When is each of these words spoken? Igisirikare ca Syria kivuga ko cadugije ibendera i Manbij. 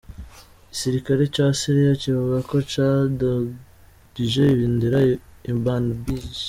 Igisirikare 0.65 1.23
ca 1.35 1.47
Syria 1.59 1.91
kivuga 2.03 2.37
ko 2.49 2.55
cadugije 2.71 4.43
ibendera 4.55 4.99
i 5.51 5.53
Manbij. 5.63 6.31